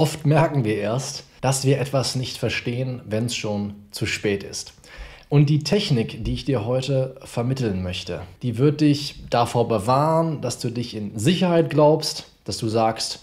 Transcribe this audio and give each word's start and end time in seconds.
Oft 0.00 0.24
merken 0.24 0.64
wir 0.64 0.76
erst, 0.76 1.24
dass 1.42 1.66
wir 1.66 1.78
etwas 1.78 2.16
nicht 2.16 2.38
verstehen, 2.38 3.02
wenn 3.04 3.26
es 3.26 3.36
schon 3.36 3.74
zu 3.90 4.06
spät 4.06 4.42
ist. 4.42 4.72
Und 5.28 5.50
die 5.50 5.58
Technik, 5.58 6.24
die 6.24 6.32
ich 6.32 6.46
dir 6.46 6.64
heute 6.64 7.16
vermitteln 7.22 7.82
möchte, 7.82 8.22
die 8.40 8.56
wird 8.56 8.80
dich 8.80 9.16
davor 9.28 9.68
bewahren, 9.68 10.40
dass 10.40 10.58
du 10.58 10.70
dich 10.70 10.96
in 10.96 11.18
Sicherheit 11.18 11.68
glaubst, 11.68 12.24
dass 12.44 12.56
du 12.56 12.68
sagst, 12.68 13.22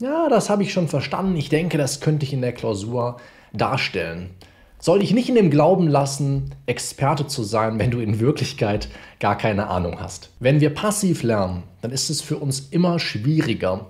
ja, 0.00 0.28
das 0.28 0.50
habe 0.50 0.62
ich 0.62 0.70
schon 0.70 0.88
verstanden, 0.88 1.34
ich 1.34 1.48
denke, 1.48 1.78
das 1.78 2.02
könnte 2.02 2.26
ich 2.26 2.34
in 2.34 2.42
der 2.42 2.52
Klausur 2.52 3.16
darstellen. 3.54 4.28
Soll 4.80 4.98
dich 4.98 5.14
nicht 5.14 5.30
in 5.30 5.34
dem 5.34 5.48
Glauben 5.48 5.88
lassen, 5.88 6.54
Experte 6.66 7.26
zu 7.26 7.42
sein, 7.42 7.78
wenn 7.78 7.90
du 7.90 8.00
in 8.00 8.20
Wirklichkeit 8.20 8.88
gar 9.18 9.38
keine 9.38 9.68
Ahnung 9.68 9.98
hast. 9.98 10.28
Wenn 10.40 10.60
wir 10.60 10.74
passiv 10.74 11.22
lernen, 11.22 11.62
dann 11.80 11.90
ist 11.90 12.10
es 12.10 12.20
für 12.20 12.36
uns 12.36 12.68
immer 12.70 12.98
schwieriger, 12.98 13.86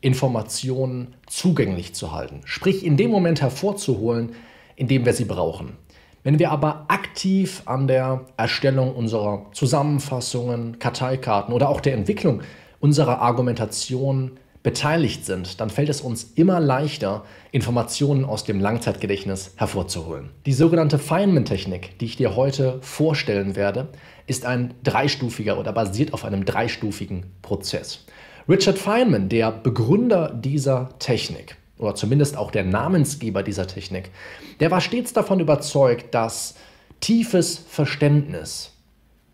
Informationen 0.00 1.14
zugänglich 1.26 1.94
zu 1.94 2.12
halten. 2.12 2.40
Sprich, 2.44 2.84
in 2.84 2.96
dem 2.96 3.10
Moment 3.10 3.42
hervorzuholen, 3.42 4.32
in 4.76 4.88
dem 4.88 5.04
wir 5.04 5.12
sie 5.12 5.26
brauchen. 5.26 5.76
Wenn 6.22 6.38
wir 6.38 6.50
aber 6.50 6.84
aktiv 6.88 7.62
an 7.64 7.86
der 7.86 8.26
Erstellung 8.36 8.94
unserer 8.94 9.46
Zusammenfassungen, 9.52 10.78
Karteikarten 10.78 11.54
oder 11.54 11.68
auch 11.68 11.80
der 11.80 11.94
Entwicklung 11.94 12.42
unserer 12.78 13.20
Argumentation 13.20 14.32
beteiligt 14.62 15.24
sind, 15.24 15.60
dann 15.60 15.70
fällt 15.70 15.88
es 15.88 16.02
uns 16.02 16.24
immer 16.34 16.60
leichter, 16.60 17.24
Informationen 17.50 18.26
aus 18.26 18.44
dem 18.44 18.60
Langzeitgedächtnis 18.60 19.54
hervorzuholen. 19.56 20.30
Die 20.44 20.52
sogenannte 20.52 20.98
Feynman-Technik, 20.98 21.98
die 21.98 22.04
ich 22.04 22.16
dir 22.16 22.36
heute 22.36 22.78
vorstellen 22.82 23.56
werde, 23.56 23.88
ist 24.26 24.44
ein 24.44 24.74
dreistufiger 24.82 25.58
oder 25.58 25.72
basiert 25.72 26.12
auf 26.12 26.26
einem 26.26 26.44
dreistufigen 26.44 27.24
Prozess. 27.40 28.04
Richard 28.50 28.78
Feynman, 28.78 29.28
der 29.28 29.52
Begründer 29.52 30.34
dieser 30.34 30.88
Technik, 30.98 31.54
oder 31.78 31.94
zumindest 31.94 32.36
auch 32.36 32.50
der 32.50 32.64
Namensgeber 32.64 33.44
dieser 33.44 33.68
Technik, 33.68 34.10
der 34.58 34.72
war 34.72 34.80
stets 34.80 35.12
davon 35.12 35.38
überzeugt, 35.38 36.12
dass 36.16 36.56
tiefes 36.98 37.58
Verständnis 37.58 38.72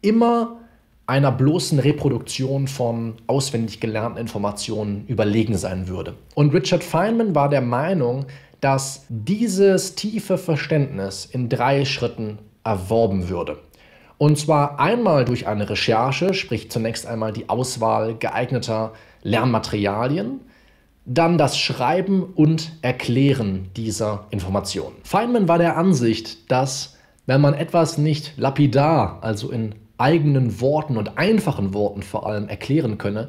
immer 0.03 0.59
einer 1.07 1.33
bloßen 1.33 1.79
Reproduktion 1.79 2.69
von 2.69 3.15
auswendig 3.27 3.81
gelernten 3.81 4.19
Informationen 4.19 5.07
überlegen 5.07 5.57
sein 5.57 5.89
würde. 5.89 6.13
Und 6.35 6.53
Richard 6.53 6.85
Feynman 6.85 7.35
war 7.35 7.49
der 7.49 7.63
Meinung, 7.63 8.27
dass 8.61 9.07
dieses 9.09 9.95
tiefe 9.95 10.37
Verständnis 10.37 11.25
in 11.25 11.49
drei 11.49 11.87
Schritten 11.87 12.39
erworben 12.65 13.31
würde. 13.31 13.61
Und 14.19 14.39
zwar 14.39 14.81
einmal 14.81 15.25
durch 15.25 15.47
eine 15.47 15.69
Recherche, 15.69 16.33
sprich 16.33 16.71
zunächst 16.71 17.07
einmal 17.07 17.33
die 17.33 17.49
Auswahl 17.49 18.15
geeigneter 18.15 18.93
Lernmaterialien, 19.23 20.41
dann 21.05 21.39
das 21.39 21.59
Schreiben 21.59 22.23
und 22.23 22.73
Erklären 22.83 23.71
dieser 23.77 24.27
Informationen. 24.31 24.97
Feynman 25.05 25.49
war 25.49 25.59
der 25.59 25.77
Ansicht, 25.77 26.51
dass 26.51 26.97
wenn 27.27 27.41
man 27.41 27.55
etwas 27.55 27.99
nicht 27.99 28.35
lapidar, 28.37 29.19
also 29.23 29.51
in 29.51 29.75
eigenen 29.99 30.61
Worten 30.61 30.97
und 30.97 31.17
einfachen 31.17 31.73
Worten 31.73 32.03
vor 32.03 32.27
allem 32.27 32.49
erklären 32.49 32.99
könne, 32.99 33.29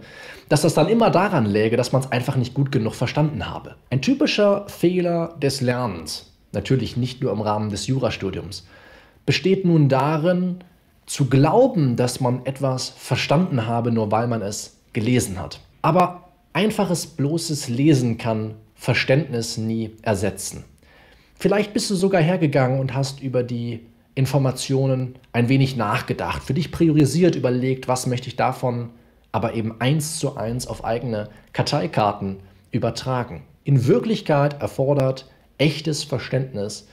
dass 0.50 0.62
das 0.62 0.74
dann 0.74 0.90
immer 0.90 1.10
daran 1.10 1.46
läge, 1.46 1.78
dass 1.78 1.92
man 1.92 2.02
es 2.02 2.12
einfach 2.12 2.36
nicht 2.36 2.54
gut 2.54 2.72
genug 2.72 2.96
verstanden 2.96 3.50
habe. 3.50 3.76
Ein 3.90 4.02
typischer 4.02 4.68
Fehler 4.68 5.36
des 5.42 5.62
Lernens, 5.62 6.34
natürlich 6.52 6.98
nicht 6.98 7.22
nur 7.22 7.32
im 7.32 7.42
Rahmen 7.42 7.70
des 7.70 7.88
Jurastudiums, 7.88 8.68
besteht 9.26 9.66
nun 9.66 9.88
darin, 9.88 10.60
zu 11.08 11.26
glauben, 11.30 11.96
dass 11.96 12.20
man 12.20 12.46
etwas 12.46 12.90
verstanden 12.90 13.66
habe, 13.66 13.92
nur 13.92 14.12
weil 14.12 14.28
man 14.28 14.44
es 14.44 14.78
gelesen 14.94 15.40
hat. 15.40 15.60
Aber 15.82 16.28
Einfaches 16.58 17.06
bloßes 17.06 17.70
Lesen 17.70 18.18
kann 18.18 18.56
Verständnis 18.74 19.58
nie 19.58 19.92
ersetzen. 20.02 20.66
Vielleicht 21.36 21.72
bist 21.72 21.92
du 21.92 21.96
sogar 21.96 22.20
hergegangen 22.20 22.80
und 22.80 22.96
hast 22.96 23.22
über 23.22 23.44
die 23.44 23.82
Informationen 24.16 25.20
ein 25.34 25.50
wenig 25.50 25.76
nachgedacht, 25.76 26.42
für 26.42 26.56
dich 26.56 26.72
priorisiert, 26.72 27.36
überlegt, 27.36 27.88
was 27.88 28.08
möchte 28.08 28.28
ich 28.28 28.38
davon 28.38 28.90
aber 29.32 29.54
eben 29.54 29.80
eins 29.80 30.18
zu 30.18 30.36
eins 30.36 30.66
auf 30.66 30.84
eigene 30.84 31.30
Karteikarten 31.54 32.38
übertragen. 32.72 33.44
In 33.64 33.86
Wirklichkeit 33.86 34.60
erfordert 34.60 35.30
echtes 35.60 36.04
Verständnis 36.04 36.88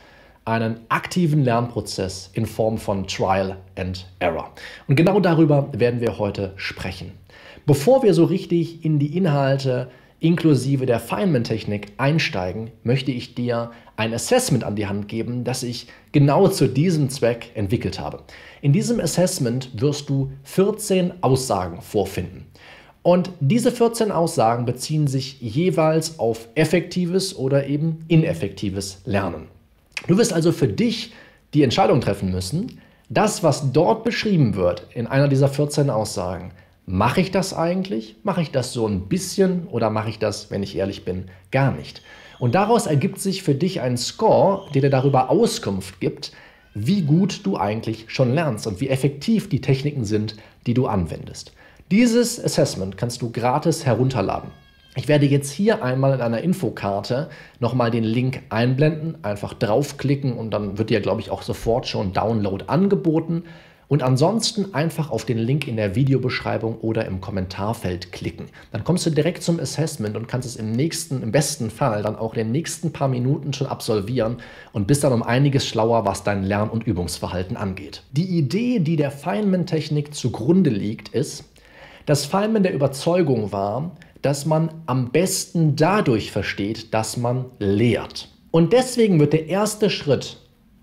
einen 0.45 0.81
aktiven 0.89 1.43
Lernprozess 1.43 2.31
in 2.35 2.47
Form 2.47 2.79
von 2.79 3.07
Trial 3.07 3.57
and 3.77 4.07
Error. 4.19 4.53
Und 4.89 4.97
genau 4.97 5.21
darüber 5.21 5.69
werden 5.73 6.01
wir 6.01 6.19
heute 6.19 6.53
sprechen. 6.57 7.13
Bevor 7.67 8.03
wir 8.03 8.13
so 8.13 8.25
richtig 8.25 8.85
in 8.85 8.99
die 8.99 9.17
Inhalte 9.17 9.89
inklusive 10.21 10.87
der 10.87 11.01
Feynman-Technik 11.01 11.93
einsteigen, 11.99 12.71
möchte 12.83 13.11
ich 13.11 13.35
dir 13.35 13.71
ein 13.97 14.15
Assessment 14.15 14.65
an 14.65 14.77
die 14.77 14.87
Hand 14.87 15.09
geben, 15.09 15.45
das 15.45 15.63
ich 15.63 15.87
genau 16.13 16.49
zu 16.49 16.67
diesem 16.67 17.11
Zweck 17.11 17.51
entwickelt 17.55 18.01
habe. 18.01 18.21
In 18.63 18.73
diesem 18.73 19.01
Assessment 19.01 19.71
wirst 19.81 20.09
du 20.09 20.33
14 20.45 21.23
Aussagen 21.23 21.81
vorfinden. 21.81 22.47
Und 23.03 23.31
diese 23.41 23.71
14 23.71 24.11
Aussagen 24.11 24.65
beziehen 24.65 25.07
sich 25.07 25.41
jeweils 25.41 26.19
auf 26.19 26.49
effektives 26.55 27.37
oder 27.37 27.67
eben 27.67 28.05
ineffektives 28.09 29.03
Lernen. 29.05 29.49
Du 30.07 30.19
wirst 30.19 30.33
also 30.33 30.53
für 30.53 30.69
dich 30.69 31.13
die 31.55 31.63
Entscheidung 31.63 32.01
treffen 32.01 32.31
müssen, 32.31 32.81
das, 33.09 33.43
was 33.43 33.73
dort 33.73 34.05
beschrieben 34.05 34.55
wird 34.55 34.87
in 34.95 35.07
einer 35.07 35.29
dieser 35.29 35.49
14 35.49 35.91
Aussagen, 35.91 36.53
Mache 36.87 37.23
ich 37.23 37.31
das 37.31 37.55
eigentlich? 37.55 38.17
Mache 38.25 38.43
ich 38.43 38.51
das 38.51 38.75
so 38.75 38.87
ein 38.87 39.09
bisschen 39.09 39.67
oder 39.69 39.89
mache 39.89 40.11
ich 40.11 40.19
das, 40.19 40.51
wenn 40.51 40.63
ich 40.63 40.77
ehrlich 40.77 41.07
bin, 41.07 41.31
gar 41.51 41.73
nicht? 41.73 42.03
Und 42.39 42.55
daraus 42.55 42.87
ergibt 42.87 43.21
sich 43.21 43.43
für 43.43 43.55
dich 43.55 43.81
ein 43.81 43.97
Score, 43.97 44.71
der 44.75 44.83
dir 44.83 44.91
darüber 44.91 45.31
Auskunft 45.31 45.99
gibt, 46.01 46.33
wie 46.75 47.01
gut 47.01 47.41
du 47.47 47.57
eigentlich 47.57 48.05
schon 48.09 48.35
lernst 48.35 48.67
und 48.67 48.83
wie 48.83 48.91
effektiv 48.91 49.49
die 49.49 49.63
Techniken 49.63 50.05
sind, 50.05 50.37
die 50.67 50.75
du 50.75 50.87
anwendest. 50.87 51.53
Dieses 51.91 52.43
Assessment 52.43 52.99
kannst 52.99 53.23
du 53.23 53.31
gratis 53.31 53.87
herunterladen. 53.87 54.51
Ich 54.97 55.09
werde 55.09 55.27
jetzt 55.27 55.51
hier 55.51 55.83
einmal 55.83 56.15
in 56.15 56.21
einer 56.21 56.43
Infokarte 56.43 57.29
nochmal 57.59 57.91
den 57.91 58.05
Link 58.05 58.43
einblenden, 58.49 59.17
einfach 59.25 59.53
draufklicken 59.53 60.35
und 60.35 60.53
dann 60.53 60.79
wird 60.79 60.91
dir, 60.91 61.01
glaube 61.01 61.21
ich, 61.21 61.31
auch 61.31 61.43
sofort 61.43 61.89
schon 61.89 62.13
Download 62.13 62.65
angeboten. 62.69 63.43
Und 63.87 64.03
ansonsten 64.03 64.73
einfach 64.73 65.11
auf 65.11 65.25
den 65.25 65.37
Link 65.37 65.69
in 65.69 65.77
der 65.77 65.95
Videobeschreibung 65.95 66.79
oder 66.79 67.05
im 67.05 67.21
Kommentarfeld 67.21 68.13
klicken. 68.13 68.47
Dann 68.73 68.83
kommst 68.83 69.05
du 69.05 69.11
direkt 69.11 69.43
zum 69.43 69.61
Assessment 69.61 70.17
und 70.17 70.27
kannst 70.27 70.49
es 70.49 70.57
im 70.57 70.73
nächsten, 70.73 71.23
im 71.23 71.33
besten 71.33 71.71
Fall 71.71 72.03
dann 72.03 72.17
auch 72.17 72.33
in 72.33 72.39
den 72.39 72.53
nächsten 72.53 72.93
paar 72.93 73.09
Minuten 73.09 73.53
schon 73.53 73.67
absolvieren 73.67 74.39
und 74.73 74.87
bist 74.87 75.05
dann 75.05 75.13
um 75.13 75.23
einiges 75.23 75.67
schlauer, 75.67 76.07
was 76.07 76.23
dein 76.23 76.45
Lern- 76.45 76.71
und 76.71 76.87
Übungsverhalten 76.87 77.57
angeht. 77.57 78.03
Die 78.13 78.39
Idee, 78.39 78.79
die 78.79 78.97
der 78.97 79.11
Feynman-Technik 79.11 80.15
zugrunde 80.15 80.71
liegt, 80.71 81.11
ist, 81.11 81.45
dass 82.07 82.25
Feynman 82.25 82.63
der 82.63 82.75
Überzeugung 82.75 83.53
war, 83.53 83.93
dass 84.25 84.47
man 84.47 84.71
am 84.87 85.11
besten 85.11 85.77
dadurch 85.77 86.33
versteht, 86.33 86.95
dass 86.95 87.19
man 87.19 87.45
lehrt. 87.59 88.29
Und 88.51 88.73
deswegen 88.73 89.21
wird 89.21 89.35
der 89.35 89.49
erste 89.49 89.91
Schritt 89.91 90.39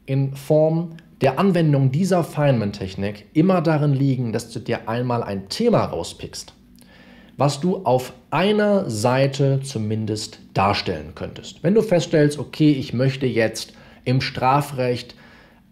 in 0.05 0.35
Form 0.35 0.91
der 1.21 1.39
Anwendung 1.39 1.91
dieser 1.91 2.23
Feynman-Technik 2.23 3.25
immer 3.33 3.61
darin 3.61 3.93
liegen, 3.93 4.31
dass 4.31 4.51
du 4.51 4.59
dir 4.59 4.87
einmal 4.87 5.23
ein 5.23 5.49
Thema 5.49 5.85
rauspickst, 5.85 6.53
was 7.37 7.59
du 7.59 7.77
auf 7.77 8.13
einer 8.29 8.87
Seite 8.89 9.61
zumindest 9.63 10.37
darstellen 10.53 11.15
könntest. 11.15 11.63
Wenn 11.63 11.73
du 11.73 11.81
feststellst, 11.81 12.37
okay, 12.37 12.71
ich 12.71 12.93
möchte 12.93 13.25
jetzt 13.25 13.73
im 14.05 14.21
Strafrecht 14.21 15.15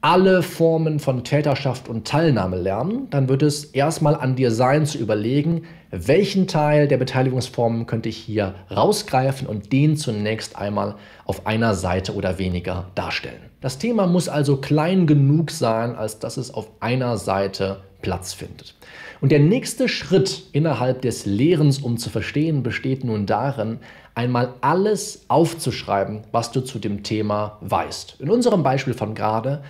alle 0.01 0.43
Formen 0.43 0.99
von 0.99 1.23
Täterschaft 1.23 1.89
und 1.89 2.07
Teilnahme 2.07 2.57
lernen, 2.57 3.07
dann 3.09 3.27
wird 3.27 3.43
es 3.43 3.65
erstmal 3.65 4.15
an 4.15 4.35
dir 4.35 4.51
sein 4.51 4.85
zu 4.85 4.97
überlegen, 4.97 5.63
welchen 5.91 6.47
Teil 6.47 6.87
der 6.87 6.97
Beteiligungsformen 6.97 7.85
könnte 7.85 8.09
ich 8.09 8.17
hier 8.17 8.55
rausgreifen 8.71 9.47
und 9.47 9.73
den 9.73 9.97
zunächst 9.97 10.55
einmal 10.55 10.95
auf 11.25 11.47
einer 11.47 11.75
Seite 11.75 12.15
oder 12.15 12.37
weniger 12.37 12.85
darstellen. 12.95 13.41
Das 13.59 13.77
Thema 13.77 14.07
muss 14.07 14.29
also 14.29 14.57
klein 14.57 15.05
genug 15.05 15.51
sein, 15.51 15.95
als 15.95 16.19
dass 16.19 16.37
es 16.37 16.53
auf 16.53 16.69
einer 16.79 17.17
Seite 17.17 17.81
Platz 18.01 18.33
findet. 18.33 18.75
Und 19.19 19.33
der 19.33 19.39
nächste 19.39 19.89
Schritt 19.89 20.43
innerhalb 20.53 21.01
des 21.01 21.25
Lehrens, 21.25 21.79
um 21.79 21.97
zu 21.97 22.09
verstehen, 22.09 22.63
besteht 22.63 23.03
nun 23.03 23.25
darin, 23.25 23.79
einmal 24.15 24.53
alles 24.61 25.25
aufzuschreiben, 25.27 26.21
was 26.31 26.51
du 26.51 26.61
zu 26.61 26.79
dem 26.79 27.03
Thema 27.03 27.57
weißt. 27.61 28.17
In 28.19 28.29
unserem 28.29 28.63
Beispiel 28.63 28.93
von 28.93 29.15
gerade 29.15 29.61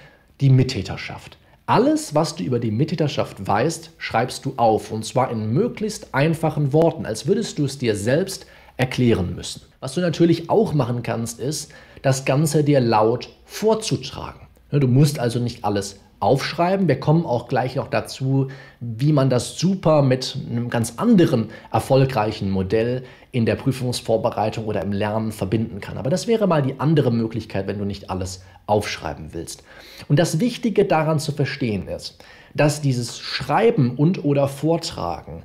die 0.42 0.50
Mittäterschaft. 0.50 1.38
Alles, 1.66 2.16
was 2.16 2.36
du 2.36 2.44
über 2.44 2.60
die 2.60 2.72
Mittäterschaft 2.72 3.46
weißt, 3.46 3.92
schreibst 3.98 4.46
du 4.46 4.54
auf 4.58 4.92
und 4.92 5.06
zwar 5.06 5.30
in 5.32 5.54
möglichst 5.54 6.16
einfachen 6.16 6.74
Worten, 6.74 7.06
als 7.06 7.28
würdest 7.28 7.60
du 7.60 7.66
es 7.66 7.78
dir 7.78 7.96
selbst 7.96 8.48
erklären 8.78 9.36
müssen. 9.36 9.62
Was 9.80 9.94
du 9.94 10.02
natürlich 10.02 10.50
auch 10.50 10.74
machen 10.74 11.04
kannst, 11.04 11.40
ist, 11.40 11.72
das 12.02 12.26
Ganze 12.26 12.64
dir 12.64 12.80
laut 12.80 13.30
vorzutragen. 13.46 14.40
Du 14.72 14.88
musst 14.88 15.20
also 15.20 15.40
nicht 15.40 15.66
alles 15.66 16.00
aufschreiben. 16.19 16.88
Wir 16.88 17.00
kommen 17.00 17.25
auch 17.25 17.48
gleich 17.48 17.75
noch 17.75 17.88
dazu, 17.88 18.48
wie 18.80 19.13
man 19.13 19.30
das 19.30 19.57
super 19.57 20.01
mit 20.01 20.38
einem 20.50 20.69
ganz 20.69 20.94
anderen 20.98 21.50
erfolgreichen 21.71 22.50
Modell 22.50 23.04
in 23.31 23.45
der 23.45 23.56
Prüfungsvorbereitung 23.56 24.66
oder 24.66 24.81
im 24.81 24.92
Lernen 24.92 25.31
verbinden 25.31 25.80
kann. 25.81 25.98
Aber 25.98 26.10
das 26.10 26.27
wäre 26.27 26.48
mal 26.48 26.62
die 26.62 26.80
andere 26.80 27.12
Möglichkeit, 27.12 27.68
wenn 27.68 27.80
du 27.80 27.86
nicht 27.86 28.10
alles 28.10 28.44
aufschreiben 28.66 29.33
willst. 29.33 29.63
Und 30.07 30.19
das 30.19 30.39
Wichtige 30.39 30.86
daran 30.86 31.19
zu 31.19 31.31
verstehen 31.31 31.88
ist, 31.88 32.18
dass 32.54 32.81
dieses 32.81 33.19
Schreiben 33.19 33.95
und 33.95 34.24
oder 34.24 34.48
Vortragen 34.48 35.44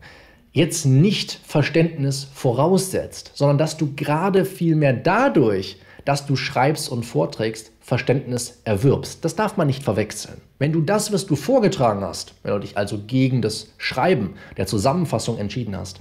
jetzt 0.52 0.86
nicht 0.86 1.40
Verständnis 1.44 2.28
voraussetzt, 2.32 3.32
sondern 3.34 3.58
dass 3.58 3.76
du 3.76 3.94
gerade 3.94 4.44
vielmehr 4.44 4.92
dadurch, 4.92 5.78
dass 6.04 6.26
du 6.26 6.36
schreibst 6.36 6.88
und 6.88 7.04
vorträgst, 7.04 7.72
Verständnis 7.80 8.60
erwirbst. 8.64 9.24
Das 9.24 9.36
darf 9.36 9.56
man 9.56 9.66
nicht 9.66 9.82
verwechseln. 9.82 10.40
Wenn 10.58 10.72
du 10.72 10.80
das, 10.80 11.12
was 11.12 11.26
du 11.26 11.36
vorgetragen 11.36 12.02
hast, 12.02 12.34
wenn 12.42 12.52
du 12.52 12.60
dich 12.60 12.76
also 12.76 12.98
gegen 13.06 13.42
das 13.42 13.68
Schreiben 13.78 14.34
der 14.56 14.66
Zusammenfassung 14.66 15.38
entschieden 15.38 15.76
hast, 15.76 16.00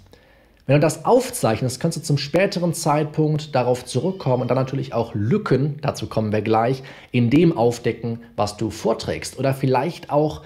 wenn 0.66 0.76
du 0.76 0.80
das 0.80 1.04
aufzeichnest, 1.04 1.82
kannst 1.82 1.98
du 1.98 2.02
zum 2.02 2.18
späteren 2.18 2.74
Zeitpunkt 2.74 3.54
darauf 3.54 3.84
zurückkommen 3.84 4.44
und 4.44 4.48
dann 4.48 4.58
natürlich 4.58 4.94
auch 4.94 5.14
Lücken, 5.14 5.78
dazu 5.82 6.08
kommen 6.08 6.32
wir 6.32 6.42
gleich, 6.42 6.84
in 7.12 7.30
dem 7.30 7.58
aufdecken, 7.58 8.20
was 8.38 8.56
du 8.56 8.70
vorträgst. 8.70 9.38
Oder 9.38 9.54
vielleicht 9.54 10.10
auch 10.10 10.42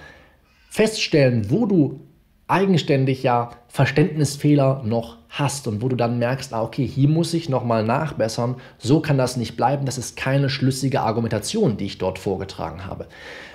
feststellen, 0.70 1.50
wo 1.50 1.66
du 1.66 2.00
eigenständig 2.48 3.22
ja 3.22 3.50
Verständnisfehler 3.68 4.82
noch 4.84 5.18
hast 5.28 5.68
und 5.68 5.82
wo 5.82 5.88
du 5.88 5.96
dann 5.96 6.18
merkst, 6.18 6.52
ah, 6.54 6.62
okay, 6.62 6.86
hier 6.86 7.08
muss 7.08 7.34
ich 7.34 7.48
nochmal 7.48 7.84
nachbessern, 7.84 8.56
so 8.78 9.00
kann 9.00 9.18
das 9.18 9.36
nicht 9.36 9.56
bleiben, 9.56 9.84
das 9.84 9.98
ist 9.98 10.16
keine 10.16 10.48
schlüssige 10.48 11.02
Argumentation, 11.02 11.76
die 11.76 11.84
ich 11.84 11.98
dort 11.98 12.18
vorgetragen 12.18 12.86
habe. 12.86 13.06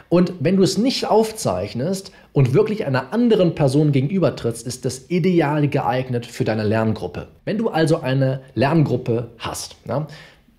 Und 0.09 0.33
wenn 0.39 0.57
du 0.57 0.63
es 0.63 0.77
nicht 0.77 1.07
aufzeichnest 1.07 2.11
und 2.33 2.53
wirklich 2.53 2.85
einer 2.85 3.13
anderen 3.13 3.55
Person 3.55 3.91
gegenübertrittst, 3.91 4.67
ist 4.67 4.85
das 4.85 5.09
ideal 5.09 5.67
geeignet 5.67 6.27
für 6.27 6.43
deine 6.43 6.63
Lerngruppe. 6.63 7.29
Wenn 7.45 7.57
du 7.57 7.69
also 7.69 8.01
eine 8.01 8.41
Lerngruppe 8.53 9.31
hast, 9.39 9.75
ja, 9.87 10.05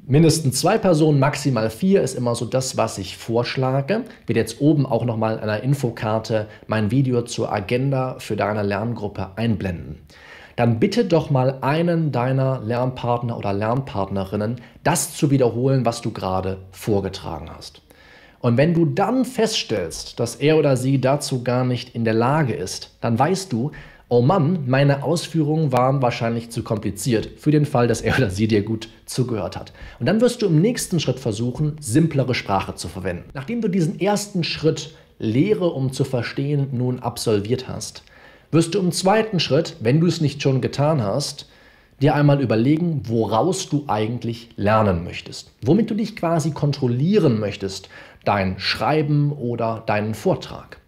mindestens 0.07 0.61
zwei 0.61 0.79
Personen, 0.79 1.19
maximal 1.19 1.71
vier 1.71 2.03
ist 2.03 2.15
immer 2.15 2.35
so 2.35 2.45
das, 2.45 2.77
was 2.77 2.99
ich 2.99 3.17
vorschlage. 3.17 4.05
Ich 4.23 4.29
werde 4.29 4.41
jetzt 4.41 4.61
oben 4.61 4.87
auch 4.87 5.05
nochmal 5.05 5.37
in 5.37 5.41
einer 5.41 5.63
Infokarte 5.63 6.49
mein 6.67 6.91
Video 6.91 7.23
zur 7.23 7.53
Agenda 7.53 8.17
für 8.19 8.37
deine 8.37 8.63
Lerngruppe 8.63 9.31
einblenden. 9.37 10.01
Dann 10.57 10.79
bitte 10.79 11.05
doch 11.05 11.31
mal 11.31 11.59
einen 11.63 12.13
deiner 12.13 12.61
Lernpartner 12.61 13.37
oder 13.37 13.53
Lernpartnerinnen, 13.53 14.61
das 14.85 15.17
zu 15.17 15.31
wiederholen, 15.31 15.85
was 15.85 16.01
du 16.01 16.13
gerade 16.13 16.59
vorgetragen 16.71 17.51
hast. 17.55 17.83
Und 18.39 18.57
wenn 18.57 18.75
du 18.75 18.85
dann 18.85 19.25
feststellst, 19.25 20.21
dass 20.21 20.37
er 20.37 20.59
oder 20.59 20.77
sie 20.77 21.01
dazu 21.01 21.43
gar 21.43 21.65
nicht 21.65 21.95
in 21.95 22.05
der 22.05 22.15
Lage 22.15 22.53
ist, 22.53 22.95
dann 23.01 23.19
weißt 23.19 23.53
du, 23.53 23.73
oh 24.15 24.23
Mann, 24.23 24.61
meine 24.69 25.03
Ausführungen 25.03 25.73
waren 25.73 26.01
wahrscheinlich 26.01 26.51
zu 26.51 26.63
kompliziert 26.63 27.31
für 27.37 27.51
den 27.51 27.67
Fall, 27.67 27.89
dass 27.89 28.01
er 28.01 28.17
oder 28.17 28.31
sie 28.31 28.47
dir 28.47 28.63
gut 28.63 28.89
zugehört 29.07 29.57
hat. 29.57 29.73
Und 29.99 30.07
dann 30.07 30.21
wirst 30.21 30.41
du 30.41 30.47
im 30.47 30.61
nächsten 30.61 31.01
Schritt 31.01 31.19
versuchen, 31.19 31.77
simplere 31.81 32.33
Sprache 32.33 32.77
zu 32.77 32.87
verwenden. 32.87 33.25
Nachdem 33.35 33.61
du 33.61 33.67
diesen 33.67 33.99
ersten 33.99 34.45
Schritt 34.45 34.95
Lehre, 35.19 35.71
um 35.71 35.93
zu 35.93 36.05
verstehen, 36.05 36.69
nun 36.71 37.01
absolviert 37.01 37.67
hast, 37.67 38.05
wirst 38.53 38.77
du 38.77 38.79
im 38.79 38.93
zweiten 38.93 39.41
Schritt, 39.41 39.79
wenn 39.81 40.01
du 40.01 40.07
es 40.07 40.21
nicht 40.21 40.41
schon 40.41 40.61
getan 40.61 41.03
hast, 41.03 41.49
dir 42.01 42.15
einmal 42.15 42.41
überlegen, 42.41 43.03
woraus 43.09 43.69
du 43.69 43.83
eigentlich 43.89 44.51
lernen 44.55 45.03
möchtest, 45.03 45.51
womit 45.61 45.91
du 45.91 45.95
dich 45.95 46.15
quasi 46.15 46.53
kontrollieren 46.53 47.41
möchtest, 47.41 47.89
dein 48.25 48.61
Schreiben 48.61 49.33
oder 49.33 49.83
deinen 49.87 50.15
Vortrag. 50.15 50.79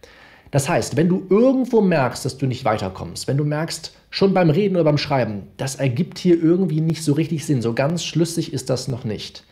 Das 0.51 0.69
heißt, 0.69 0.95
wenn 0.95 1.09
du 1.09 1.25
irgendwo 1.29 1.81
merkst, 1.81 2.23
dass 2.25 2.37
du 2.37 2.45
nicht 2.45 2.65
weiterkommst, 2.65 3.27
wenn 3.27 3.37
du 3.37 3.43
merkst, 3.43 3.93
schon 4.09 4.33
beim 4.33 4.49
Reden 4.49 4.75
oder 4.75 4.85
beim 4.85 4.97
Schreiben, 4.97 5.43
das 5.57 5.75
ergibt 5.75 6.17
hier 6.17 6.41
irgendwie 6.41 6.81
nicht 6.81 7.03
so 7.03 7.13
richtig 7.13 7.45
Sinn, 7.45 7.61
so 7.61 7.73
ganz 7.73 8.03
schlüssig 8.03 8.53
ist 8.53 8.69
das 8.69 8.87
noch 8.87 9.03
nicht, 9.03 9.43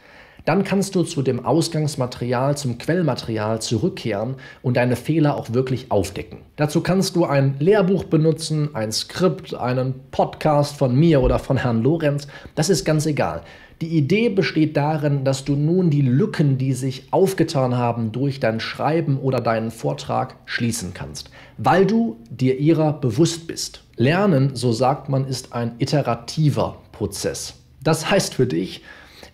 dann 0.46 0.64
kannst 0.64 0.96
du 0.96 1.04
zu 1.04 1.24
dem 1.24 1.44
Ausgangsmaterial, 1.44 2.56
zum 2.56 2.78
Quellmaterial 2.78 3.62
zurückkehren 3.62 4.36
und 4.62 4.78
deine 4.78 4.96
Fehler 4.96 5.36
auch 5.36 5.54
wirklich 5.54 5.92
aufdecken. 5.92 6.40
Dazu 6.56 6.82
kannst 6.82 7.16
du 7.16 7.26
ein 7.26 7.56
Lehrbuch 7.60 8.04
benutzen, 8.06 8.70
ein 8.74 8.92
Skript, 8.92 9.56
einen 9.56 9.96
Podcast 10.12 10.78
von 10.78 10.96
mir 10.96 11.22
oder 11.22 11.40
von 11.40 11.58
Herrn 11.58 11.82
Lorenz, 11.82 12.28
das 12.54 12.70
ist 12.70 12.86
ganz 12.86 13.06
egal. 13.06 13.42
Die 13.82 13.98
Idee 13.98 14.30
besteht 14.30 14.78
darin, 14.78 15.26
dass 15.26 15.44
du 15.44 15.56
nun 15.56 15.90
die 15.90 16.02
Lücken, 16.02 16.58
die 16.58 16.72
sich 16.72 17.12
aufgetan 17.12 17.76
haben 17.78 18.14
durch 18.14 18.40
dein 18.40 18.62
Schreiben 18.62 19.18
oder 19.18 19.42
deinen 19.42 19.70
Vortrag, 19.70 20.38
schließen 20.46 20.94
kannst, 20.94 21.30
weil 21.58 21.86
du 21.86 22.18
dir 22.30 22.58
ihrer 22.58 22.94
bewusst 22.94 23.48
bist. 23.48 23.84
Lernen, 23.98 24.56
so 24.56 24.72
sagt 24.72 25.10
man, 25.10 25.28
ist 25.28 25.52
ein 25.52 25.76
iterativer 25.80 26.78
Prozess. 26.94 27.56
Das 27.84 28.10
heißt 28.10 28.34
für 28.34 28.48
dich, 28.48 28.82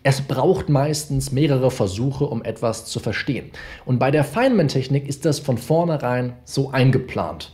es 0.03 0.21
braucht 0.21 0.69
meistens 0.69 1.31
mehrere 1.31 1.69
Versuche, 1.69 2.25
um 2.25 2.43
etwas 2.43 2.85
zu 2.85 2.99
verstehen. 2.99 3.51
Und 3.85 3.99
bei 3.99 4.09
der 4.09 4.23
Feynman-Technik 4.23 5.07
ist 5.07 5.25
das 5.25 5.39
von 5.39 5.59
vornherein 5.59 6.33
so 6.43 6.71
eingeplant. 6.71 7.53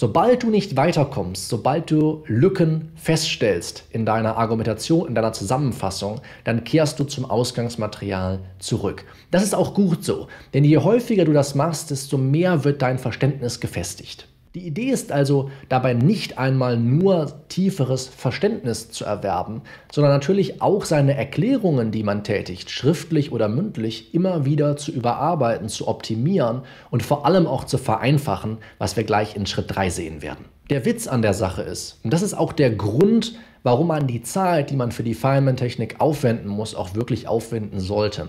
Sobald 0.00 0.44
du 0.44 0.50
nicht 0.50 0.76
weiterkommst, 0.76 1.48
sobald 1.48 1.90
du 1.90 2.22
Lücken 2.28 2.92
feststellst 2.94 3.82
in 3.90 4.06
deiner 4.06 4.36
Argumentation, 4.36 5.08
in 5.08 5.16
deiner 5.16 5.32
Zusammenfassung, 5.32 6.20
dann 6.44 6.62
kehrst 6.62 7.00
du 7.00 7.04
zum 7.04 7.24
Ausgangsmaterial 7.24 8.38
zurück. 8.60 9.04
Das 9.32 9.42
ist 9.42 9.56
auch 9.56 9.74
gut 9.74 10.04
so, 10.04 10.28
denn 10.54 10.62
je 10.62 10.78
häufiger 10.78 11.24
du 11.24 11.32
das 11.32 11.56
machst, 11.56 11.90
desto 11.90 12.16
mehr 12.16 12.62
wird 12.62 12.80
dein 12.80 13.00
Verständnis 13.00 13.58
gefestigt. 13.58 14.28
Die 14.54 14.66
Idee 14.66 14.90
ist 14.90 15.12
also 15.12 15.50
dabei 15.68 15.92
nicht 15.92 16.38
einmal 16.38 16.78
nur 16.78 17.32
tieferes 17.48 18.08
Verständnis 18.08 18.90
zu 18.90 19.04
erwerben, 19.04 19.60
sondern 19.92 20.12
natürlich 20.14 20.62
auch 20.62 20.86
seine 20.86 21.14
Erklärungen, 21.14 21.90
die 21.90 22.02
man 22.02 22.24
tätigt, 22.24 22.70
schriftlich 22.70 23.30
oder 23.30 23.48
mündlich, 23.48 24.14
immer 24.14 24.46
wieder 24.46 24.78
zu 24.78 24.90
überarbeiten, 24.90 25.68
zu 25.68 25.86
optimieren 25.86 26.62
und 26.90 27.02
vor 27.02 27.26
allem 27.26 27.46
auch 27.46 27.64
zu 27.64 27.76
vereinfachen, 27.76 28.56
was 28.78 28.96
wir 28.96 29.04
gleich 29.04 29.36
in 29.36 29.44
Schritt 29.44 29.66
3 29.68 29.90
sehen 29.90 30.22
werden. 30.22 30.46
Der 30.70 30.86
Witz 30.86 31.06
an 31.06 31.20
der 31.20 31.34
Sache 31.34 31.62
ist, 31.62 32.00
und 32.02 32.12
das 32.12 32.22
ist 32.22 32.34
auch 32.34 32.54
der 32.54 32.70
Grund, 32.70 33.34
warum 33.62 33.88
man 33.88 34.06
die 34.06 34.22
Zeit, 34.22 34.70
die 34.70 34.76
man 34.76 34.92
für 34.92 35.02
die 35.02 35.14
Feynman-Technik 35.14 36.00
aufwenden 36.00 36.48
muss, 36.48 36.74
auch 36.74 36.94
wirklich 36.94 37.28
aufwenden 37.28 37.80
sollte. 37.80 38.28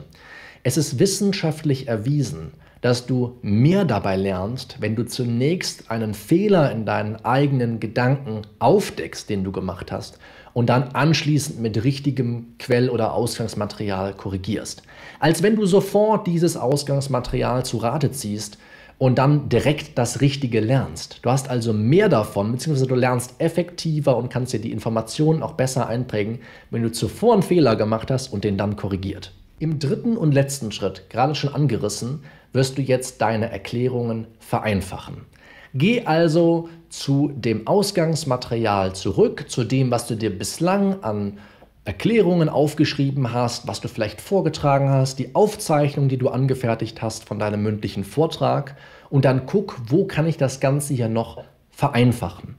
Es 0.63 0.77
ist 0.77 1.00
wissenschaftlich 1.00 1.88
erwiesen, 1.88 2.51
dass 2.81 3.06
du 3.06 3.38
mehr 3.41 3.85
dabei 3.85 4.15
lernst, 4.15 4.77
wenn 4.79 4.95
du 4.95 5.06
zunächst 5.06 5.89
einen 5.89 6.13
Fehler 6.13 6.71
in 6.71 6.85
deinen 6.85 7.17
eigenen 7.17 7.79
Gedanken 7.79 8.41
aufdeckst, 8.59 9.29
den 9.29 9.44
du 9.44 9.51
gemacht 9.51 9.91
hast, 9.91 10.17
und 10.53 10.67
dann 10.67 10.89
anschließend 10.89 11.61
mit 11.61 11.83
richtigem 11.83 12.56
Quell- 12.57 12.89
oder 12.89 13.13
Ausgangsmaterial 13.13 14.13
korrigierst. 14.13 14.83
Als 15.19 15.44
wenn 15.44 15.56
du 15.56 15.65
sofort 15.65 16.28
dieses 16.28 16.57
Ausgangsmaterial 16.57 17.63
zu 17.63 17.78
Rate 17.78 18.11
ziehst 18.11 18.57
und 18.97 19.18
dann 19.18 19.47
direkt 19.47 19.97
das 19.97 20.19
Richtige 20.19 20.59
lernst. 20.59 21.19
Du 21.21 21.30
hast 21.30 21.49
also 21.49 21.71
mehr 21.71 22.09
davon, 22.09 22.51
beziehungsweise 22.51 22.87
du 22.87 22.95
lernst 22.95 23.35
effektiver 23.39 24.18
und 24.18 24.30
kannst 24.30 24.51
dir 24.51 24.59
die 24.59 24.73
Informationen 24.73 25.44
auch 25.44 25.54
besser 25.54 25.87
einprägen, 25.87 26.39
wenn 26.69 26.83
du 26.83 26.92
zuvor 26.92 27.33
einen 27.33 27.44
Fehler 27.44 27.78
gemacht 27.78 28.11
hast 28.11 28.33
und 28.33 28.44
den 28.44 28.57
dann 28.57 28.75
korrigiert. 28.75 29.31
Im 29.59 29.78
dritten 29.78 30.16
und 30.16 30.33
letzten 30.33 30.71
Schritt, 30.71 31.09
gerade 31.09 31.35
schon 31.35 31.54
angerissen, 31.54 32.23
wirst 32.54 32.78
du 32.78 32.81
jetzt 32.81 33.19
deine 33.19 33.51
Erklärungen 33.51 34.28
vereinfachen. 34.39 35.25
Geh 35.73 36.06
also 36.06 36.69
zu 36.87 37.31
dem 37.35 37.68
Ausgangsmaterial 37.68 38.95
zurück, 38.95 39.45
zu 39.49 39.66
dem, 39.66 39.92
was 39.92 40.07
du 40.07 40.16
dir 40.16 40.35
bislang 40.35 41.04
an 41.04 41.39
Erklärungen 41.83 42.47
aufgeschrieben 42.47 43.33
hast, 43.33 43.68
was 43.68 43.81
du 43.81 43.89
vielleicht 43.89 44.21
vorgetragen 44.21 44.89
hast, 44.89 45.19
die 45.19 45.35
Aufzeichnung, 45.35 46.07
die 46.07 46.18
du 46.18 46.30
angefertigt 46.30 47.01
hast 47.01 47.25
von 47.25 47.37
deinem 47.37 47.61
mündlichen 47.61 48.06
Vortrag 48.06 48.78
und 49.09 49.25
dann 49.25 49.45
guck, 49.45 49.78
wo 49.87 50.06
kann 50.06 50.25
ich 50.25 50.37
das 50.37 50.61
Ganze 50.61 50.94
hier 50.94 51.09
noch 51.09 51.44
vereinfachen. 51.69 52.56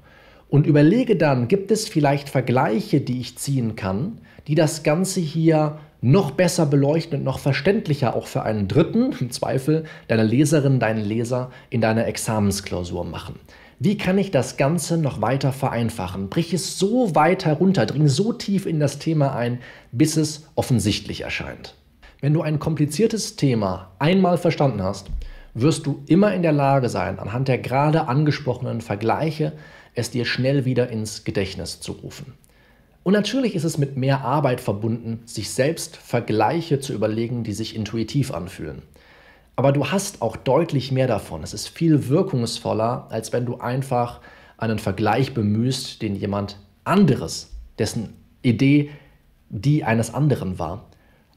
Und 0.49 0.67
überlege 0.67 1.17
dann, 1.17 1.49
gibt 1.49 1.71
es 1.71 1.89
vielleicht 1.89 2.29
Vergleiche, 2.29 3.01
die 3.01 3.21
ich 3.21 3.39
ziehen 3.39 3.77
kann, 3.77 4.19
die 4.49 4.55
das 4.55 4.83
Ganze 4.83 5.21
hier 5.21 5.79
noch 6.01 6.31
besser 6.31 6.67
beleuchten 6.67 7.19
und 7.19 7.25
noch 7.25 7.39
verständlicher 7.39 8.15
auch 8.15 8.27
für 8.27 8.43
einen 8.43 8.69
Dritten, 8.69 9.13
im 9.21 9.31
Zweifel 9.31 9.85
deine 10.09 10.25
Leserin, 10.25 10.81
deinen 10.81 11.05
Leser 11.05 11.51
in 11.69 11.81
deiner 11.81 12.07
Examensklausur 12.07 13.05
machen. 13.05 13.39
Wie 13.79 13.97
kann 13.97 14.19
ich 14.19 14.31
das 14.31 14.59
Ganze 14.59 14.99
noch 14.99 15.23
weiter 15.23 15.53
vereinfachen? 15.53 16.29
Brich 16.29 16.53
es 16.53 16.79
so 16.79 17.15
weit 17.15 17.47
herunter, 17.47 17.87
dring 17.87 18.09
so 18.09 18.33
tief 18.33 18.67
in 18.67 18.79
das 18.79 18.99
Thema 18.99 19.35
ein, 19.35 19.61
bis 19.91 20.19
es 20.19 20.47
offensichtlich 20.55 21.23
erscheint. 21.23 21.75
Wenn 22.21 22.35
du 22.35 22.43
ein 22.43 22.59
kompliziertes 22.59 23.37
Thema 23.37 23.93
einmal 23.99 24.37
verstanden 24.37 24.83
hast, 24.83 25.07
wirst 25.55 25.87
du 25.87 26.03
immer 26.07 26.35
in 26.35 26.43
der 26.43 26.53
Lage 26.53 26.91
sein, 26.91 27.19
anhand 27.19 27.49
der 27.49 27.59
gerade 27.59 28.07
angesprochenen 28.07 28.83
Vergleiche 28.83 29.53
es 29.95 30.11
dir 30.11 30.25
schnell 30.27 30.65
wieder 30.65 30.91
ins 30.91 31.25
Gedächtnis 31.25 31.81
zu 31.81 31.93
rufen. 31.93 32.35
Und 33.11 33.15
natürlich 33.15 33.57
ist 33.57 33.65
es 33.65 33.77
mit 33.77 33.97
mehr 33.97 34.21
Arbeit 34.21 34.61
verbunden, 34.61 35.23
sich 35.25 35.51
selbst 35.51 35.97
Vergleiche 35.97 36.79
zu 36.79 36.93
überlegen, 36.93 37.43
die 37.43 37.55
sich 37.55 37.75
intuitiv 37.75 38.33
anfühlen. 38.33 38.83
Aber 39.57 39.73
du 39.73 39.89
hast 39.89 40.23
auch 40.23 40.37
deutlich 40.37 40.93
mehr 40.93 41.09
davon. 41.09 41.43
Es 41.43 41.53
ist 41.53 41.67
viel 41.67 42.07
wirkungsvoller, 42.07 43.09
als 43.11 43.33
wenn 43.33 43.47
du 43.47 43.57
einfach 43.57 44.21
einen 44.59 44.79
Vergleich 44.79 45.35
bemühst, 45.35 46.03
den 46.03 46.15
jemand 46.15 46.59
anderes, 46.85 47.51
dessen 47.81 48.13
Idee 48.43 48.91
die 49.49 49.83
eines 49.83 50.15
anderen 50.15 50.61
war, 50.61 50.87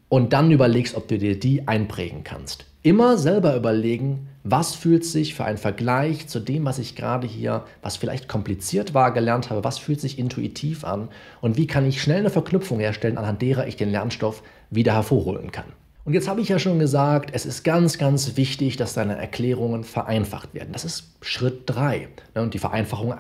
und 0.10 0.32
dann 0.32 0.52
überlegst, 0.52 0.94
ob 0.94 1.08
du 1.08 1.18
dir 1.18 1.40
die 1.40 1.68
einprägen 1.68 2.24
kannst. 2.24 2.68
Immer 2.86 3.18
selber 3.18 3.56
überlegen, 3.56 4.28
was 4.44 4.76
fühlt 4.76 5.06
sich 5.06 5.36
für 5.36 5.46
einen 5.46 5.58
Vergleich 5.58 6.28
zu 6.28 6.42
dem, 6.42 6.66
was 6.66 6.80
ich 6.80 6.98
gerade 6.98 7.26
hier, 7.26 7.64
was 7.82 7.96
vielleicht 7.96 8.28
kompliziert 8.28 8.94
war, 8.94 9.14
gelernt 9.14 9.50
habe, 9.50 9.64
was 9.64 9.78
fühlt 9.78 10.02
sich 10.02 10.20
intuitiv 10.20 10.84
an 10.84 11.08
und 11.40 11.56
wie 11.56 11.66
kann 11.66 11.88
ich 11.88 12.02
schnell 12.02 12.20
eine 12.20 12.30
Verknüpfung 12.30 12.82
herstellen, 12.82 13.18
anhand 13.18 13.42
derer 13.42 13.68
ich 13.68 13.78
den 13.78 13.90
Lernstoff 13.90 14.44
wieder 14.70 14.94
hervorholen 14.96 15.54
kann. 15.54 15.64
Und 16.04 16.14
jetzt 16.14 16.28
habe 16.28 16.42
ich 16.42 16.50
ja 16.50 16.60
schon 16.60 16.78
gesagt, 16.78 17.30
es 17.32 17.46
ist 17.46 17.64
ganz, 17.64 17.98
ganz 17.98 18.36
wichtig, 18.36 18.76
dass 18.76 18.94
deine 18.94 19.18
Erklärungen 19.18 19.86
vereinfacht 19.86 20.54
werden. 20.54 20.74
Das 20.74 20.84
ist 20.84 21.16
Schritt 21.22 21.62
3. 21.68 22.10
Ne, 22.36 22.42
und 22.42 22.54
die 22.54 22.60
Vereinfachung 22.60 23.14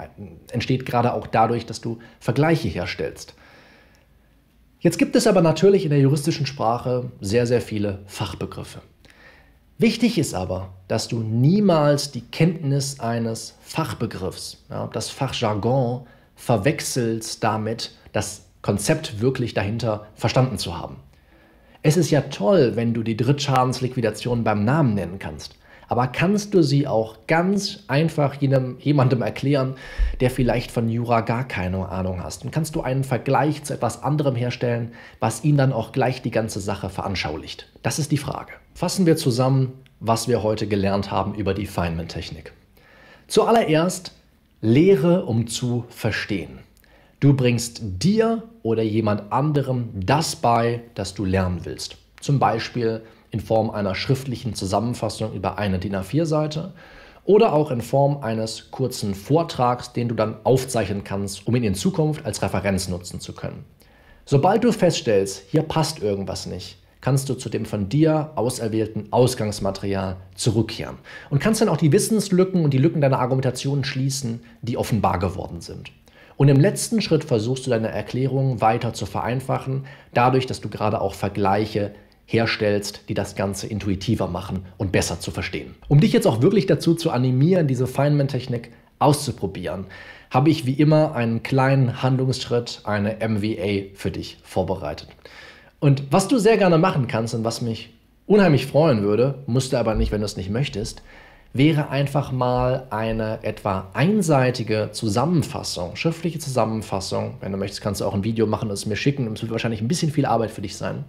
entsteht 0.51 0.85
gerade 0.85 1.13
auch 1.13 1.25
dadurch, 1.25 1.65
dass 1.65 1.79
du 1.79 1.99
Vergleiche 2.19 2.67
herstellst. 2.67 3.33
Jetzt 4.81 4.97
gibt 4.97 5.15
es 5.15 5.25
aber 5.25 5.41
natürlich 5.41 5.85
in 5.85 5.91
der 5.91 5.99
juristischen 5.99 6.45
Sprache 6.45 7.09
sehr, 7.21 7.47
sehr 7.47 7.61
viele 7.61 7.99
Fachbegriffe. 8.07 8.81
Wichtig 9.77 10.17
ist 10.17 10.33
aber, 10.33 10.69
dass 10.87 11.07
du 11.07 11.19
niemals 11.19 12.11
die 12.11 12.21
Kenntnis 12.21 12.99
eines 12.99 13.55
Fachbegriffs, 13.61 14.63
ja, 14.69 14.87
das 14.93 15.09
Fachjargon, 15.09 16.05
verwechselst 16.35 17.43
damit, 17.43 17.91
das 18.11 18.45
Konzept 18.61 19.19
wirklich 19.19 19.53
dahinter 19.53 20.07
verstanden 20.15 20.57
zu 20.57 20.77
haben. 20.77 20.97
Es 21.81 21.97
ist 21.97 22.11
ja 22.11 22.21
toll, 22.21 22.75
wenn 22.75 22.93
du 22.93 23.03
die 23.03 23.17
Drittschadensliquidation 23.17 24.43
beim 24.43 24.63
Namen 24.63 24.93
nennen 24.93 25.19
kannst. 25.19 25.55
Aber 25.87 26.07
kannst 26.07 26.53
du 26.53 26.61
sie 26.61 26.87
auch 26.87 27.27
ganz 27.27 27.79
einfach 27.87 28.35
jenem, 28.35 28.77
jemandem 28.79 29.21
erklären, 29.21 29.75
der 30.19 30.29
vielleicht 30.29 30.71
von 30.71 30.89
Jura 30.89 31.21
gar 31.21 31.47
keine 31.47 31.89
Ahnung 31.89 32.23
hast? 32.23 32.43
Und 32.43 32.51
kannst 32.51 32.75
du 32.75 32.81
einen 32.81 33.03
Vergleich 33.03 33.63
zu 33.63 33.73
etwas 33.73 34.03
anderem 34.03 34.35
herstellen, 34.35 34.93
was 35.19 35.43
ihn 35.43 35.57
dann 35.57 35.73
auch 35.73 35.91
gleich 35.91 36.21
die 36.21 36.31
ganze 36.31 36.59
Sache 36.59 36.89
veranschaulicht? 36.89 37.67
Das 37.81 37.99
ist 37.99 38.11
die 38.11 38.17
Frage. 38.17 38.53
Fassen 38.73 39.05
wir 39.05 39.17
zusammen, 39.17 39.73
was 39.99 40.27
wir 40.27 40.43
heute 40.43 40.67
gelernt 40.67 41.11
haben 41.11 41.35
über 41.35 41.53
die 41.53 41.67
Feynman-Technik. 41.67 42.53
Zuallererst 43.27 44.13
Lehre, 44.61 45.25
um 45.25 45.47
zu 45.47 45.85
verstehen. 45.89 46.59
Du 47.19 47.33
bringst 47.33 47.81
dir 47.83 48.43
oder 48.63 48.83
jemand 48.83 49.31
anderem 49.31 49.89
das 49.93 50.35
bei, 50.35 50.81
das 50.95 51.13
du 51.13 51.25
lernen 51.25 51.61
willst. 51.63 51.97
Zum 52.19 52.39
Beispiel 52.39 53.01
in 53.33 53.39
Form 53.39 53.71
einer 53.71 53.95
schriftlichen 53.95 54.53
Zusammenfassung 54.53 55.33
über 55.33 55.57
eine 55.57 55.79
DIN 55.79 55.95
A4-Seite 55.95 56.73
oder 57.25 57.53
auch 57.53 57.71
in 57.71 57.81
Form 57.81 58.21
eines 58.21 58.69
kurzen 58.69 59.15
Vortrags, 59.15 59.91
den 59.91 60.07
du 60.07 60.15
dann 60.15 60.37
aufzeichnen 60.43 61.03
kannst, 61.03 61.47
um 61.47 61.55
ihn 61.55 61.63
in 61.63 61.73
Zukunft 61.73 62.25
als 62.25 62.43
Referenz 62.43 62.87
nutzen 62.87 63.19
zu 63.19 63.33
können. 63.33 63.65
Sobald 64.25 64.63
du 64.63 64.71
feststellst, 64.71 65.43
hier 65.49 65.63
passt 65.63 65.99
irgendwas 65.99 66.45
nicht, 66.45 66.77
kannst 67.01 67.27
du 67.27 67.33
zu 67.33 67.49
dem 67.49 67.65
von 67.65 67.89
dir 67.89 68.31
auserwählten 68.35 69.11
Ausgangsmaterial 69.11 70.17
zurückkehren 70.35 70.97
und 71.31 71.39
kannst 71.39 71.59
dann 71.59 71.69
auch 71.69 71.77
die 71.77 71.91
Wissenslücken 71.91 72.63
und 72.63 72.71
die 72.71 72.77
Lücken 72.77 73.01
deiner 73.01 73.19
Argumentation 73.19 73.83
schließen, 73.83 74.41
die 74.61 74.77
offenbar 74.77 75.17
geworden 75.17 75.59
sind. 75.59 75.91
Und 76.37 76.49
im 76.49 76.59
letzten 76.59 77.01
Schritt 77.01 77.23
versuchst 77.23 77.65
du 77.65 77.71
deine 77.71 77.89
Erklärung 77.89 78.61
weiter 78.61 78.93
zu 78.93 79.05
vereinfachen, 79.05 79.85
dadurch, 80.13 80.45
dass 80.45 80.61
du 80.61 80.69
gerade 80.69 81.01
auch 81.01 81.13
Vergleiche 81.13 81.93
herstellst, 82.25 83.09
die 83.09 83.13
das 83.13 83.35
Ganze 83.35 83.67
intuitiver 83.67 84.27
machen 84.27 84.65
und 84.77 84.91
besser 84.91 85.19
zu 85.19 85.31
verstehen. 85.31 85.75
Um 85.87 85.99
dich 85.99 86.13
jetzt 86.13 86.27
auch 86.27 86.41
wirklich 86.41 86.65
dazu 86.65 86.95
zu 86.95 87.11
animieren, 87.11 87.67
diese 87.67 87.87
Feynman-Technik 87.87 88.71
auszuprobieren, 88.99 89.85
habe 90.29 90.49
ich 90.49 90.65
wie 90.65 90.73
immer 90.73 91.15
einen 91.15 91.43
kleinen 91.43 92.01
Handlungsschritt, 92.01 92.81
eine 92.85 93.17
MVA 93.27 93.93
für 93.95 94.09
dich 94.09 94.37
vorbereitet. 94.43 95.09
Und 95.79 96.11
was 96.11 96.27
du 96.27 96.37
sehr 96.39 96.57
gerne 96.57 96.77
machen 96.77 97.07
kannst 97.07 97.35
und 97.35 97.43
was 97.43 97.61
mich 97.61 97.93
unheimlich 98.25 98.65
freuen 98.65 99.03
würde, 99.03 99.43
musst 99.45 99.73
du 99.73 99.77
aber 99.77 99.95
nicht, 99.95 100.11
wenn 100.11 100.21
du 100.21 100.25
es 100.25 100.37
nicht 100.37 100.49
möchtest, 100.49 101.03
wäre 101.53 101.89
einfach 101.89 102.31
mal 102.31 102.87
eine 102.89 103.43
etwa 103.43 103.89
einseitige 103.93 104.89
Zusammenfassung, 104.91 105.95
schriftliche 105.95 106.39
Zusammenfassung. 106.39 107.35
Wenn 107.41 107.51
du 107.51 107.59
möchtest, 107.59 107.81
kannst 107.81 108.01
du 108.01 108.05
auch 108.05 108.15
ein 108.15 108.23
Video 108.23 108.47
machen 108.47 108.69
und 108.69 108.73
es 108.73 108.87
mir 108.87 108.95
schicken. 108.95 109.31
Es 109.31 109.41
wird 109.43 109.51
wahrscheinlich 109.51 109.81
ein 109.81 109.87
bisschen 109.87 110.11
viel 110.11 110.25
Arbeit 110.25 110.49
für 110.49 110.61
dich 110.61 110.75
sein, 110.75 111.05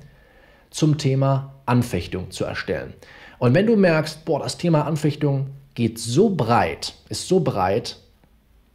zum 0.74 0.98
Thema 0.98 1.54
Anfechtung 1.66 2.32
zu 2.32 2.44
erstellen. 2.44 2.94
Und 3.38 3.54
wenn 3.54 3.66
du 3.66 3.76
merkst, 3.76 4.24
boah, 4.24 4.40
das 4.40 4.58
Thema 4.58 4.86
Anfechtung 4.86 5.50
geht 5.74 6.00
so 6.00 6.30
breit, 6.30 6.94
ist 7.08 7.28
so 7.28 7.38
breit, 7.40 7.98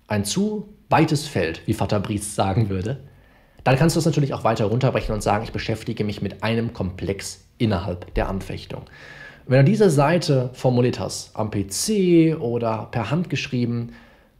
ein 0.07 0.23
zu 0.23 0.69
weites 0.87 1.27
Feld, 1.27 1.61
wie 1.65 1.73
Vater 1.73 1.99
Briest 1.99 2.35
sagen 2.35 2.69
würde, 2.69 3.01
dann 3.65 3.75
kannst 3.75 3.97
du 3.97 3.99
es 3.99 4.05
natürlich 4.05 4.33
auch 4.33 4.45
weiter 4.45 4.65
runterbrechen 4.65 5.13
und 5.13 5.21
sagen, 5.21 5.43
ich 5.43 5.51
beschäftige 5.51 6.05
mich 6.05 6.21
mit 6.21 6.41
einem 6.41 6.71
Komplex 6.71 7.41
innerhalb 7.57 8.13
der 8.13 8.29
Anfechtung. 8.29 8.83
Wenn 9.45 9.65
du 9.65 9.71
diese 9.71 9.89
Seite 9.89 10.51
formuliert 10.53 11.01
hast, 11.01 11.35
am 11.35 11.51
PC 11.51 12.39
oder 12.39 12.87
per 12.91 13.11
Hand 13.11 13.29
geschrieben, 13.29 13.91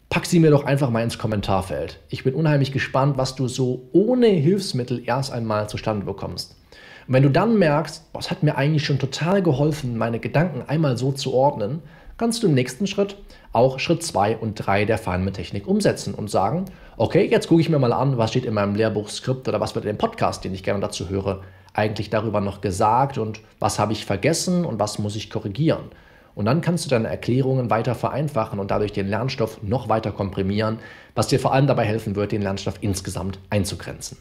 pack 0.09 0.25
sie 0.25 0.39
mir 0.39 0.51
doch 0.51 0.63
einfach 0.63 0.91
mal 0.91 1.03
ins 1.03 1.17
Kommentarfeld. 1.17 1.99
Ich 2.07 2.23
bin 2.23 2.35
unheimlich 2.35 2.71
gespannt, 2.71 3.17
was 3.17 3.35
du 3.35 3.49
so 3.49 3.89
ohne 3.91 4.27
Hilfsmittel 4.27 5.03
erst 5.05 5.33
einmal 5.33 5.67
zustande 5.67 6.05
bekommst. 6.05 6.55
Und 7.09 7.15
wenn 7.15 7.23
du 7.23 7.31
dann 7.31 7.57
merkst, 7.57 8.03
es 8.19 8.29
hat 8.29 8.43
mir 8.43 8.55
eigentlich 8.55 8.85
schon 8.85 8.99
total 8.99 9.41
geholfen, 9.41 9.97
meine 9.97 10.19
Gedanken 10.19 10.61
einmal 10.67 10.95
so 10.95 11.11
zu 11.11 11.33
ordnen, 11.33 11.81
kannst 12.19 12.43
du 12.43 12.47
im 12.47 12.53
nächsten 12.53 12.85
Schritt 12.85 13.17
auch 13.51 13.79
Schritt 13.79 14.03
2 14.03 14.37
und 14.37 14.53
3 14.53 14.85
der 14.85 14.99
Feynman-Technik 14.99 15.67
umsetzen 15.67 16.13
und 16.13 16.29
sagen, 16.29 16.65
okay, 16.97 17.27
jetzt 17.27 17.47
gucke 17.47 17.61
ich 17.61 17.69
mir 17.69 17.79
mal 17.79 17.93
an, 17.93 18.19
was 18.19 18.29
steht 18.29 18.45
in 18.45 18.53
meinem 18.53 18.75
Lehrbuchskript 18.75 19.47
oder 19.47 19.59
was 19.59 19.73
wird 19.73 19.85
in 19.85 19.93
dem 19.93 19.97
Podcast, 19.97 20.43
den 20.43 20.53
ich 20.53 20.61
gerne 20.61 20.81
dazu 20.81 21.09
höre, 21.09 21.41
eigentlich 21.73 22.11
darüber 22.11 22.41
noch 22.41 22.61
gesagt 22.61 23.17
und 23.17 23.39
was 23.57 23.79
habe 23.79 23.93
ich 23.93 24.05
vergessen 24.05 24.63
und 24.63 24.77
was 24.77 24.99
muss 24.99 25.15
ich 25.15 25.31
korrigieren. 25.31 25.85
Und 26.35 26.45
dann 26.45 26.61
kannst 26.61 26.85
du 26.85 26.91
deine 26.91 27.07
Erklärungen 27.07 27.71
weiter 27.71 27.95
vereinfachen 27.95 28.59
und 28.59 28.69
dadurch 28.69 28.91
den 28.91 29.07
Lernstoff 29.07 29.63
noch 29.63 29.89
weiter 29.89 30.11
komprimieren, 30.11 30.77
was 31.15 31.25
dir 31.25 31.39
vor 31.39 31.53
allem 31.53 31.65
dabei 31.65 31.85
helfen 31.85 32.15
wird, 32.15 32.33
den 32.33 32.43
Lernstoff 32.43 32.75
insgesamt 32.81 33.39
einzugrenzen. 33.49 34.19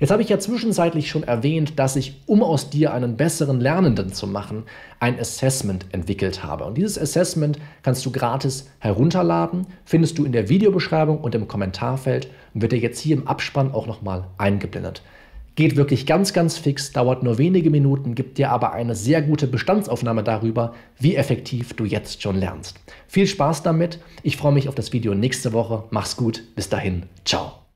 Jetzt 0.00 0.10
habe 0.10 0.22
ich 0.22 0.28
ja 0.28 0.38
zwischenzeitlich 0.38 1.10
schon 1.10 1.24
erwähnt, 1.24 1.78
dass 1.78 1.96
ich, 1.96 2.22
um 2.26 2.42
aus 2.42 2.70
dir 2.70 2.92
einen 2.92 3.16
besseren 3.16 3.60
Lernenden 3.60 4.12
zu 4.12 4.26
machen, 4.26 4.64
ein 5.00 5.18
Assessment 5.18 5.86
entwickelt 5.92 6.44
habe. 6.44 6.64
Und 6.64 6.76
dieses 6.76 6.98
Assessment 6.98 7.58
kannst 7.82 8.06
du 8.06 8.12
gratis 8.12 8.70
herunterladen, 8.78 9.66
findest 9.84 10.18
du 10.18 10.24
in 10.24 10.32
der 10.32 10.48
Videobeschreibung 10.48 11.18
und 11.18 11.34
im 11.34 11.48
Kommentarfeld 11.48 12.28
und 12.54 12.62
wird 12.62 12.72
dir 12.72 12.78
jetzt 12.78 13.00
hier 13.00 13.16
im 13.16 13.26
Abspann 13.26 13.72
auch 13.72 13.86
nochmal 13.86 14.24
eingeblendet. 14.38 15.02
Geht 15.56 15.74
wirklich 15.74 16.06
ganz, 16.06 16.32
ganz 16.32 16.56
fix, 16.56 16.92
dauert 16.92 17.24
nur 17.24 17.36
wenige 17.36 17.70
Minuten, 17.70 18.14
gibt 18.14 18.38
dir 18.38 18.52
aber 18.52 18.74
eine 18.74 18.94
sehr 18.94 19.20
gute 19.22 19.48
Bestandsaufnahme 19.48 20.22
darüber, 20.22 20.72
wie 21.00 21.16
effektiv 21.16 21.74
du 21.74 21.84
jetzt 21.84 22.22
schon 22.22 22.36
lernst. 22.36 22.78
Viel 23.08 23.26
Spaß 23.26 23.64
damit. 23.64 23.98
Ich 24.22 24.36
freue 24.36 24.52
mich 24.52 24.68
auf 24.68 24.76
das 24.76 24.92
Video 24.92 25.14
nächste 25.14 25.52
Woche. 25.52 25.82
Mach's 25.90 26.16
gut. 26.16 26.44
Bis 26.54 26.68
dahin. 26.68 27.06
Ciao. 27.24 27.67